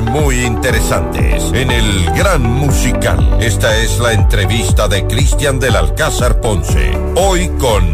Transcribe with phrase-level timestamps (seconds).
[0.00, 3.36] muy interesantes en el Gran Musical.
[3.38, 6.90] Esta es la entrevista de Cristian del Alcázar Ponce.
[7.16, 7.84] Hoy con...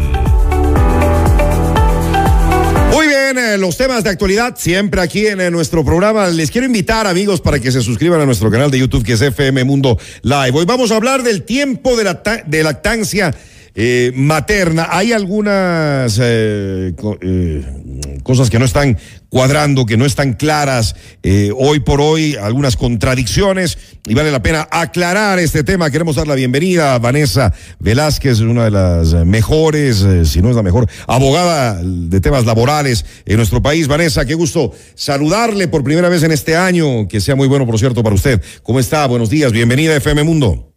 [2.91, 6.29] Muy bien, eh, los temas de actualidad siempre aquí en eh, nuestro programa.
[6.29, 9.21] Les quiero invitar, amigos, para que se suscriban a nuestro canal de YouTube que es
[9.21, 10.51] FM Mundo Live.
[10.53, 13.35] Hoy vamos a hablar del tiempo de, la de lactancia
[13.77, 14.87] eh, materna.
[14.89, 17.65] Hay algunas eh, eh,
[18.23, 20.95] cosas que no están cuadrando, que no están claras
[21.57, 23.77] hoy por hoy, algunas contradicciones
[24.07, 25.91] y vale la pena aclarar este tema.
[25.91, 30.63] Queremos dar la bienvenida a Vanessa Velázquez, una de las mejores, si no es la
[30.63, 33.89] mejor, abogada de temas laborales en nuestro país.
[33.89, 37.77] Vanessa, qué gusto saludarle por primera vez en este año, que sea muy bueno, por
[37.77, 38.41] cierto, para usted.
[38.63, 39.05] ¿Cómo está?
[39.07, 40.74] Buenos días, bienvenida a FM Mundo.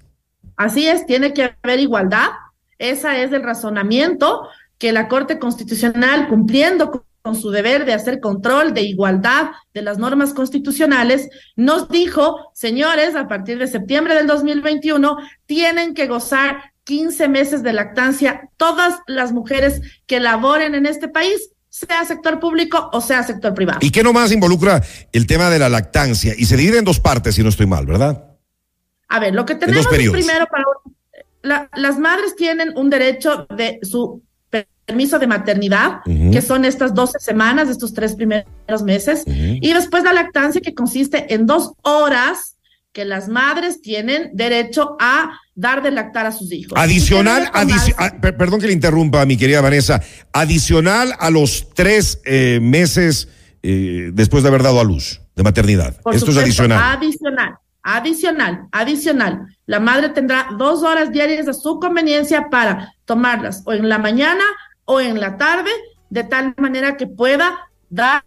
[0.59, 2.31] Así es, tiene que haber igualdad.
[2.79, 4.41] Ese es el razonamiento
[4.77, 9.99] que la Corte Constitucional, cumpliendo con su deber de hacer control de igualdad de las
[9.99, 17.29] normas constitucionales, nos dijo, señores, a partir de septiembre del 2021, tienen que gozar 15
[17.29, 22.99] meses de lactancia todas las mujeres que laboren en este país, sea sector público o
[22.99, 23.79] sea sector privado.
[23.81, 24.83] ¿Y qué nomás involucra
[25.13, 26.33] el tema de la lactancia?
[26.37, 28.28] Y se divide en dos partes, si no estoy mal, ¿verdad?
[29.09, 30.63] A ver, lo que tenemos es primero para
[31.41, 37.69] las madres tienen un derecho de su permiso de maternidad, que son estas 12 semanas,
[37.69, 42.55] estos tres primeros meses, y después la lactancia, que consiste en dos horas
[42.91, 46.73] que las madres tienen derecho a dar de lactar a sus hijos.
[46.75, 47.51] Adicional,
[48.19, 50.01] perdón que le interrumpa, mi querida Vanessa,
[50.33, 53.27] adicional a los tres eh, meses
[53.61, 55.97] eh, después de haber dado a luz de maternidad.
[56.11, 56.97] Esto es adicional.
[56.97, 57.59] Adicional.
[57.83, 63.87] Adicional, adicional, la madre tendrá dos horas diarias a su conveniencia para tomarlas o en
[63.87, 64.43] la mañana
[64.85, 65.69] o en la tarde,
[66.09, 68.23] de tal manera que pueda dar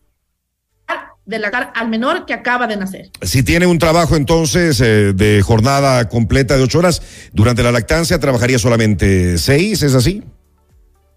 [1.24, 3.10] de la al menor que acaba de nacer.
[3.22, 7.02] Si tiene un trabajo entonces eh, de jornada completa de ocho horas,
[7.32, 10.24] durante la lactancia trabajaría solamente seis, ¿es así?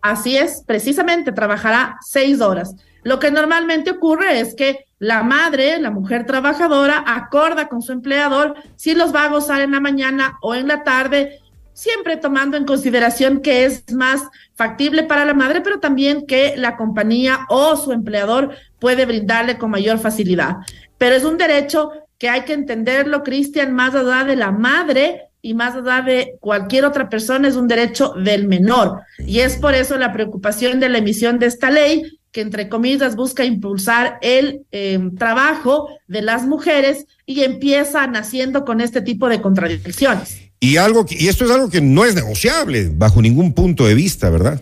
[0.02, 2.76] Así es, precisamente trabajará seis horas.
[3.06, 8.56] Lo que normalmente ocurre es que la madre, la mujer trabajadora, acorda con su empleador
[8.78, 11.40] si los va a gozar en la mañana o en la tarde,
[11.72, 14.24] siempre tomando en consideración que es más
[14.56, 19.70] factible para la madre, pero también que la compañía o su empleador puede brindarle con
[19.70, 20.56] mayor facilidad.
[20.98, 25.54] Pero es un derecho que hay que entenderlo, Cristian, más allá de la madre y
[25.54, 29.02] más allá de cualquier otra persona, es un derecho del menor.
[29.20, 33.16] Y es por eso la preocupación de la emisión de esta ley, que entre comillas
[33.16, 39.42] busca impulsar el em, trabajo de las mujeres y empieza naciendo con este tipo de
[39.42, 40.42] contradicciones.
[40.60, 44.30] Y algo y esto es algo que no es negociable bajo ningún punto de vista,
[44.30, 44.62] ¿verdad?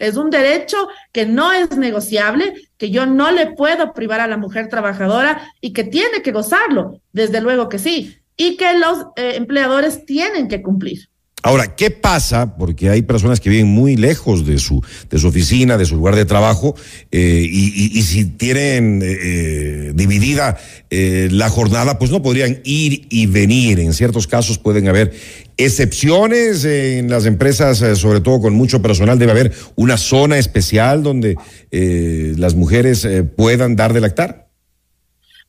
[0.00, 4.36] Es un derecho que no es negociable, que yo no le puedo privar a la
[4.36, 9.34] mujer trabajadora y que tiene que gozarlo, desde luego que sí, y que los eh,
[9.36, 11.11] empleadores tienen que cumplir.
[11.44, 12.56] Ahora, ¿qué pasa?
[12.56, 14.80] Porque hay personas que viven muy lejos de su,
[15.10, 16.76] de su oficina, de su lugar de trabajo,
[17.10, 20.56] eh, y, si tienen eh, eh dividida
[20.90, 23.80] la jornada, pues no podrían ir y venir.
[23.80, 25.12] En ciertos casos pueden haber
[25.56, 31.36] excepciones en las empresas, sobre todo con mucho personal, debe haber una zona especial donde
[31.70, 34.48] las mujeres puedan dar de lactar.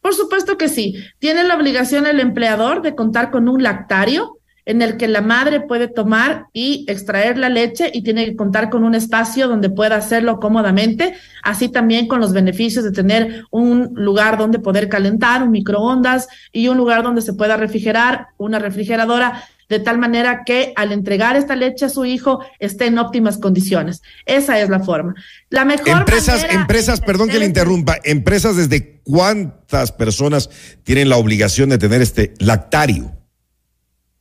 [0.01, 0.95] Por supuesto que sí.
[1.19, 5.61] Tiene la obligación el empleador de contar con un lactario en el que la madre
[5.61, 9.97] puede tomar y extraer la leche y tiene que contar con un espacio donde pueda
[9.97, 15.51] hacerlo cómodamente, así también con los beneficios de tener un lugar donde poder calentar, un
[15.51, 20.91] microondas y un lugar donde se pueda refrigerar, una refrigeradora, de tal manera que al
[20.91, 24.01] entregar esta leche a su hijo esté en óptimas condiciones.
[24.25, 25.15] Esa es la forma.
[25.49, 30.49] La mejor empresas, empresas, perdón que le interrumpa, empresas desde cuántas personas
[30.83, 33.22] tienen la obligación de tener este lactario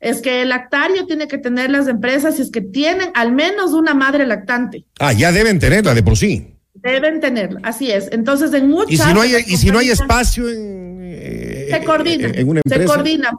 [0.03, 3.73] es que el lactario tiene que tener las empresas si es que tienen al menos
[3.73, 4.85] una madre lactante.
[4.99, 6.57] Ah, ya deben tenerla de por sí.
[6.75, 8.09] Deben tenerla, así es.
[8.11, 8.91] Entonces, en muchas.
[8.91, 10.99] Y si no hay, y si no hay espacio en.
[11.03, 12.29] Eh, se coordina.
[12.35, 12.83] En una empresa.
[12.83, 13.31] Se coordina.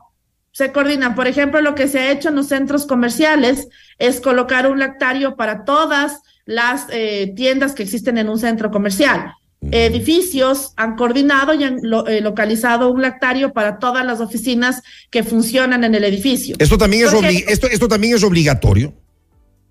[0.53, 1.15] Se coordinan.
[1.15, 3.67] Por ejemplo, lo que se ha hecho en los centros comerciales
[3.99, 9.33] es colocar un lactario para todas las eh, tiendas que existen en un centro comercial
[9.71, 11.77] edificios han coordinado y han
[12.07, 16.55] eh, localizado un lactario para todas las oficinas que funcionan en el edificio.
[16.59, 17.13] ¿Esto también, es,
[17.47, 18.93] esto, esto también es obligatorio?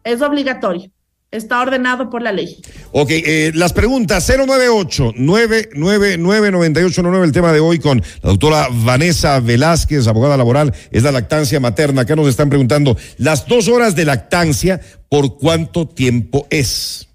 [0.04, 0.90] Es obligatorio.
[1.30, 2.60] Está ordenado por la ley.
[2.90, 10.36] Ok, eh, las preguntas 098-999-9819, el tema de hoy con la doctora Vanessa Velázquez, abogada
[10.36, 12.02] laboral, es la lactancia materna.
[12.02, 17.08] Acá nos están preguntando, las dos horas de lactancia, ¿por cuánto tiempo es?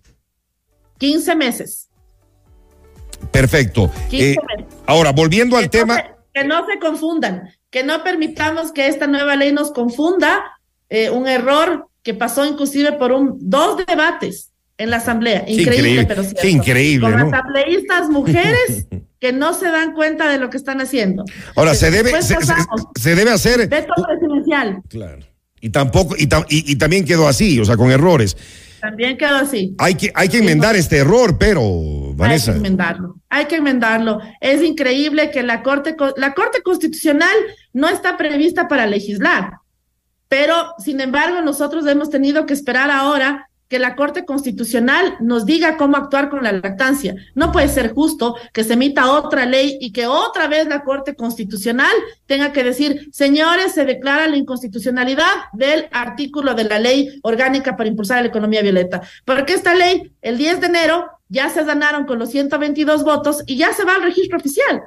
[0.98, 1.87] 15 meses.
[3.32, 3.92] Perfecto.
[4.12, 4.36] Eh,
[4.86, 6.04] ahora, volviendo al tema.
[6.34, 10.44] que no se confundan, que no permitamos que esta nueva ley nos confunda
[10.90, 15.44] eh, un error que pasó inclusive por un dos debates en la asamblea.
[15.48, 16.48] Increíble, pero cierto.
[16.48, 17.12] increíble.
[17.12, 18.88] Con asambleístas mujeres
[19.20, 21.26] que no se dan cuenta de lo que están haciendo.
[21.56, 23.68] Ahora, se debe, se, debe hacer.
[23.68, 24.82] Veto presidencial.
[24.88, 25.20] Claro.
[25.60, 28.38] Y tampoco, y, y, y también quedó así, o sea, con errores.
[28.80, 29.76] También quedó así.
[29.78, 31.62] Hay que, hay que enmendar este error, pero,
[32.14, 32.52] Vanessa.
[32.52, 34.20] Hay que enmendarlo, hay que enmendarlo.
[34.40, 37.36] Es increíble que la Corte, la Corte Constitucional
[37.74, 39.60] no está prevista para legislar,
[40.28, 45.78] pero sin embargo nosotros hemos tenido que esperar ahora que la Corte Constitucional nos diga
[45.78, 47.16] cómo actuar con la lactancia.
[47.36, 51.16] No puede ser justo que se emita otra ley y que otra vez la Corte
[51.16, 51.94] Constitucional
[52.26, 57.90] tenga que decir, señores, se declara la inconstitucionalidad del artículo de la ley orgánica para
[57.90, 59.02] impulsar la economía violeta.
[59.26, 63.58] Porque esta ley, el 10 de enero, ya se ganaron con los 122 votos y
[63.58, 64.84] ya se va al registro oficial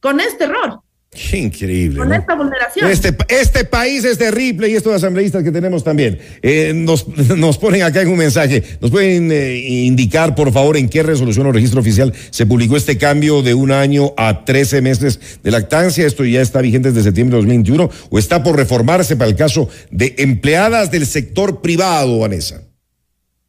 [0.00, 0.82] con este error.
[1.14, 1.98] Qué increíble.
[1.98, 2.90] Con esta vulneración.
[2.90, 6.18] Este, este país es terrible y estos asambleístas que tenemos también.
[6.40, 7.06] Eh, nos,
[7.36, 8.62] nos ponen acá en un mensaje.
[8.80, 12.96] ¿Nos pueden eh, indicar, por favor, en qué resolución o registro oficial se publicó este
[12.96, 16.06] cambio de un año a 13 meses de lactancia?
[16.06, 19.68] ¿Esto ya está vigente desde septiembre de 2021 o está por reformarse para el caso
[19.90, 22.62] de empleadas del sector privado, Vanessa?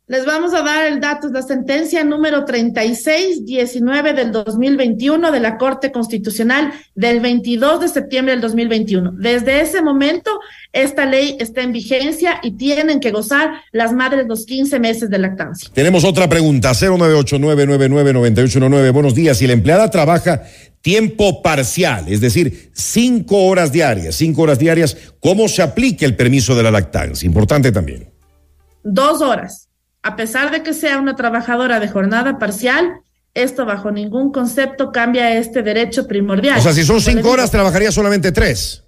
[0.06, 5.58] Les vamos a dar el dato, de la sentencia número 3619 del 2021 de la
[5.58, 9.14] Corte Constitucional del 22 de septiembre del 2021.
[9.14, 10.42] Desde ese momento,
[10.74, 15.20] esta ley está en vigencia y tienen que gozar las madres los 15 meses de
[15.20, 15.70] lactancia.
[15.74, 18.92] Tenemos otra pregunta, 098-999-9819.
[18.92, 19.38] Buenos días.
[19.38, 20.44] Si la empleada trabaja
[20.82, 26.56] tiempo parcial, es decir, cinco horas diarias, cinco horas diarias, ¿cómo se aplica el permiso
[26.56, 27.26] de la lactancia?
[27.26, 28.10] Importante también.
[28.84, 29.70] Dos horas
[30.04, 33.00] a pesar de que sea una trabajadora de jornada parcial,
[33.34, 36.60] esto bajo ningún concepto cambia este derecho primordial.
[36.60, 38.84] O sea, si son cinco horas, trabajaría solamente tres.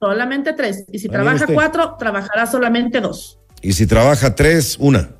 [0.00, 0.84] Solamente tres.
[0.90, 3.38] Y si trabaja cuatro, trabajará solamente dos.
[3.62, 5.10] Y si trabaja tres, una.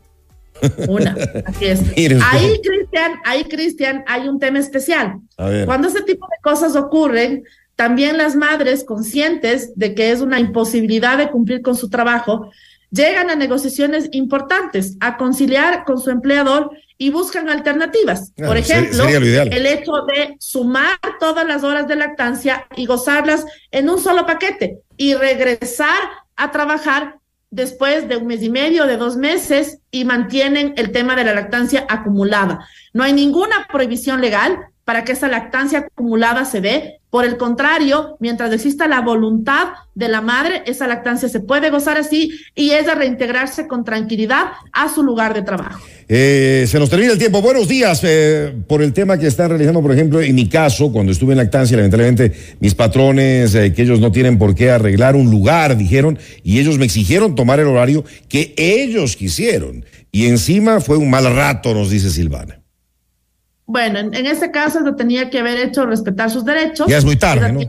[0.88, 1.14] Una,
[1.46, 1.80] así es.
[2.22, 5.20] ahí, Cristian, ahí, Cristian, hay un tema especial.
[5.66, 11.18] Cuando ese tipo de cosas ocurren, también las madres conscientes de que es una imposibilidad
[11.18, 12.50] de cumplir con su trabajo,
[12.90, 18.32] llegan a negociaciones importantes, a conciliar con su empleador y buscan alternativas.
[18.40, 23.90] Ah, Por ejemplo, el hecho de sumar todas las horas de lactancia y gozarlas en
[23.90, 25.98] un solo paquete y regresar
[26.36, 27.18] a trabajar
[27.50, 31.34] después de un mes y medio, de dos meses, y mantienen el tema de la
[31.34, 32.66] lactancia acumulada.
[32.92, 38.18] No hay ninguna prohibición legal para que esa lactancia acumulada se dé Por el contrario,
[38.20, 42.94] mientras exista la voluntad de la madre, esa lactancia se puede gozar así y ella
[42.94, 45.80] reintegrarse con tranquilidad a su lugar de trabajo.
[46.08, 47.40] Eh, se nos termina el tiempo.
[47.40, 48.02] Buenos días.
[48.02, 51.38] Eh, por el tema que están realizando, por ejemplo, en mi caso, cuando estuve en
[51.38, 56.18] lactancia, lamentablemente mis patrones, eh, que ellos no tienen por qué arreglar un lugar, dijeron,
[56.42, 59.86] y ellos me exigieron tomar el horario que ellos quisieron.
[60.12, 62.60] Y encima fue un mal rato, nos dice Silvana.
[63.66, 66.86] Bueno, en, ese caso lo tenía que haber hecho respetar sus derechos.
[66.86, 67.60] Ya es muy tarde, ¿no?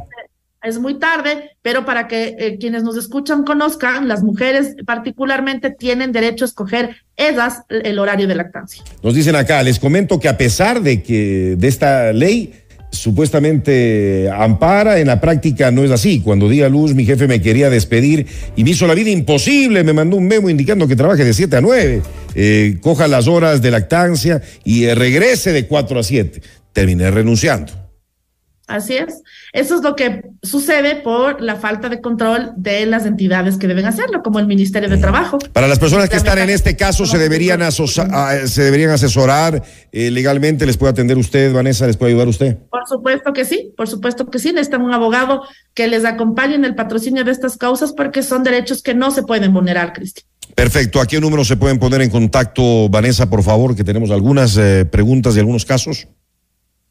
[0.63, 6.11] Es muy tarde, pero para que eh, quienes nos escuchan conozcan, las mujeres particularmente tienen
[6.11, 8.83] derecho a escoger ellas el horario de lactancia.
[9.01, 12.53] Nos dicen acá, les comento que a pesar de que de esta ley
[12.91, 16.21] supuestamente ampara, en la práctica no es así.
[16.21, 18.25] Cuando di a luz, mi jefe me quería despedir
[18.55, 21.57] y me hizo la vida imposible, me mandó un memo indicando que trabaje de 7
[21.57, 22.01] a 9,
[22.39, 26.41] eh, coja las horas de lactancia y eh, regrese de 4 a 7.
[26.71, 27.73] Terminé renunciando.
[28.67, 29.23] Así es.
[29.53, 33.85] Eso es lo que sucede por la falta de control de las entidades que deben
[33.85, 35.39] hacerlo, como el Ministerio de Trabajo.
[35.53, 40.65] Para las personas que están en este caso, se deberían, se deberían asesorar eh, legalmente.
[40.65, 41.87] ¿Les puede atender usted, Vanessa?
[41.87, 42.57] ¿Les puede ayudar usted?
[42.69, 44.51] Por supuesto que sí, por supuesto que sí.
[44.51, 48.83] Necesitan un abogado que les acompañe en el patrocinio de estas causas porque son derechos
[48.83, 50.27] que no se pueden vulnerar, Cristian.
[50.57, 50.99] Perfecto.
[50.99, 53.75] ¿A qué número se pueden poner en contacto, Vanessa, por favor?
[53.75, 56.07] Que tenemos algunas eh, preguntas y algunos casos.